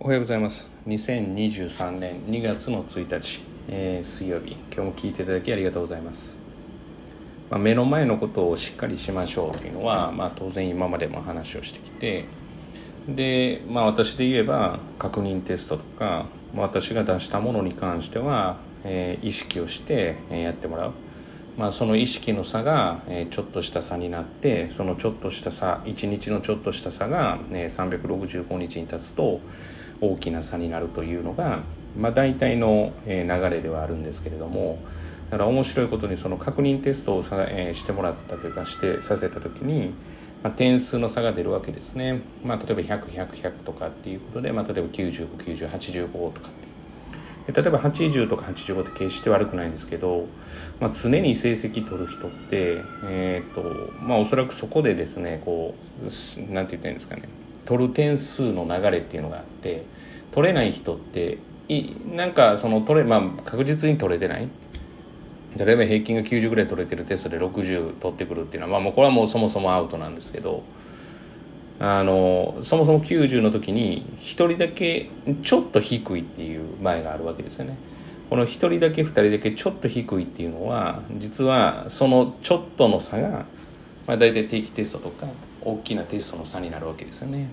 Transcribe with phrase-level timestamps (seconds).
[0.00, 0.68] おはようございます。
[0.86, 4.52] 2023年2月の1日、えー、水曜日。
[4.70, 6.36] 今日も聞いていただきありがとうございます、
[7.48, 12.26] まあ、目の前のことをしっかりしましょうというのは、まあ、当然今までも話をしてきて
[13.08, 20.92] で、まあ、私で言えば確認テストとか私が出したものに関しては、えー、意識をしてやってもらう。
[21.56, 22.98] まあ、その意識の差が、
[23.30, 29.40] ちょっとした差になってそのちょっとした差1日のちょっとした差が、365日に経つと
[30.12, 31.60] 大きな差になるというのが、
[31.98, 34.78] まあ、大体の、流れではあるんですけれども
[35.30, 39.94] だから面白いことにその確認テストをさ、えしてもらったというかしてさせた時に、
[40.42, 46.64] まあ、点数の差が出るわけですね、まあ、例えば100100100とかっていうことで、まあ、例えば959085とかって。
[47.52, 50.26] 例えば80とか85って決して悪くないんですけど、
[50.80, 57.22] まあ、常に成績取る人って、えーとまあ、おそらくそこでですねこうなんて言ったらいいんですかね。
[57.64, 59.84] 取る点数の流れっていうのがあって
[60.32, 64.48] 取れない人っていなんかその取れ、まあ、確実に取れてない
[65.56, 70.62] 例えば平均が90ぐらい取れてるテストで60取ってくるっていうのは、まあ、もうこれはもうそもそもアウトなんですけど
[71.78, 75.10] あのそもそも90の時に1人だけ
[75.42, 77.76] ちょっと低いっていう前があるわけですよね。
[78.30, 83.44] この1人だけ2人だけちょっと低いっていうのは実はそのちょっとの差が、
[84.06, 85.26] まあ、大体定期テストとか
[85.62, 87.48] 大きなテストの差になるわけですよね。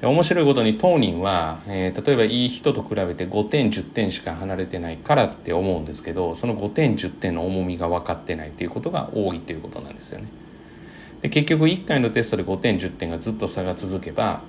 [0.00, 10.28] で面白いことに当人は、えー、例えばいい人と比べて5点10点しか離れてないからって思うんですけどその5点10点の重みが分かってないっていうことが多いっていうことなんですよね。
[11.20, 14.40] で結局1回のテストで5点10点がずっと差が続けば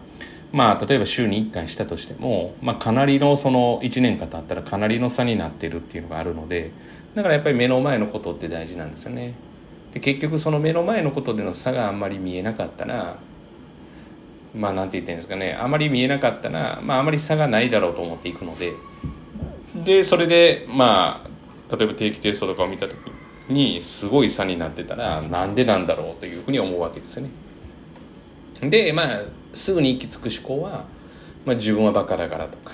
[0.53, 6.71] まあ例えば週に1回したとしても、まあ、かなりのその1年間経ったらかなりの差になってるっていうのがあるので
[7.13, 9.33] だからやっぱり目の前のことって大事なんですよね。
[9.93, 13.17] で結局その目の前のことでの差があんまり見えなかったら
[14.55, 18.73] まあなんて言ってんですかねあまり見えなかったら、まあ、あまり差がないだろうと思っていくので
[19.75, 22.95] でそれでまあ例えば定期テストとかを見た時
[23.49, 28.69] にすごい差になってたらなんでなんだろうというふうに思うわけですよね。
[28.69, 29.21] でまあ
[29.53, 30.85] すぐに行き着く思考は、
[31.45, 32.73] まあ、自分はバカだからとか、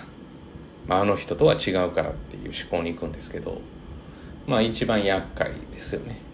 [0.87, 3.61] まあ、あの人とは違うからっていう思考に行くんですけど
[4.45, 6.26] まあ一番厄介ですよね。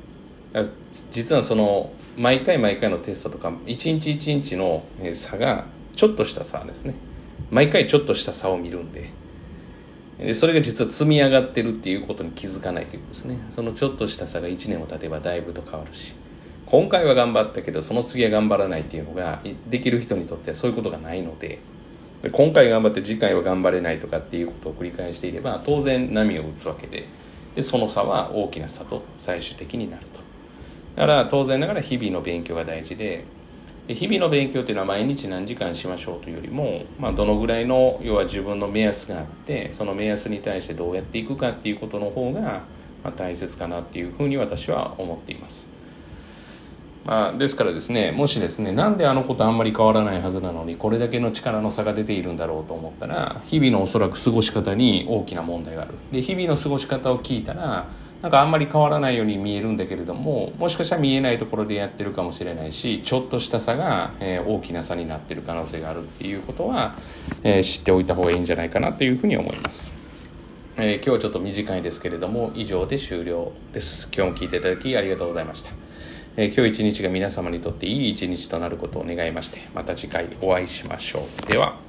[1.12, 4.84] 実はその毎回毎回のテストとか一日一日の
[5.14, 5.66] 差が
[5.96, 6.94] ちょっとした差ですね。
[7.50, 9.10] 毎回ちょっとした差を見るんで。
[10.20, 13.38] でそれが実は積み上がってるっていうことに気づかないということですね。
[13.56, 16.14] そのちょっとした差が1年を経てばだいぶと変わるし。
[16.68, 21.60] 今回は頑張ったけどその次は頑張らないっていうのができる人にとってはそういうことがないので。
[22.22, 27.06] で今回頑張って次回は頑張れないとかっていうことを繰り返していれば当然波を打つわけで。
[27.56, 30.23] でその差は大きな差と最終的になると。
[30.96, 33.26] だから当然ながら日々の勉強が大事で
[33.88, 42.62] 日々の勉強っていうのは毎日何時間しましょうというよりも、まあ、どのぐらいの要は自分の目安があってその目安に対してどうやっていくかっていうことの方が、
[43.04, 45.70] ま、大切かなっていうふうに私は思っています。
[47.06, 57.88] まあ、ですからですねもしですねなんであの子とあんまり変わらないはずなのにこれだけの力の差が出ているんだろうと思ったら日々のおそらく過ごし方に大きな問題があるで日々の過ごし方を聞いたら
[58.24, 66.96] なんかあんまり変わらないように見えるんだけれどももしかしたら見えないところでやってるかもしれないしちょっとした差が、えー、大きな差になってる可能性があるっていうことは、
[67.44, 69.94] えー、知っておいた方がいいんじゃないかなというふうに思います。
[70.78, 74.10] えー、今日はちょっと短いですけれども以上で終了です。
[74.16, 75.72] 今日も聞いていただきありがとうございました。
[76.38, 81.52] え今日一日が皆様にとっていい一日となることを願いましてまた次回お会いしましょう。
[81.52, 81.83] では